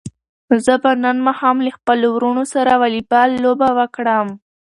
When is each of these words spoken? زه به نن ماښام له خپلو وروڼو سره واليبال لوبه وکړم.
زه 0.65 0.73
به 0.83 0.91
نن 1.03 1.17
ماښام 1.27 1.57
له 1.65 1.71
خپلو 1.77 2.07
وروڼو 2.11 2.43
سره 2.53 2.71
واليبال 2.81 3.29
لوبه 3.43 3.69
وکړم. 3.79 4.27